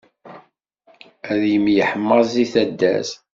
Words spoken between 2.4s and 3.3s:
taddart.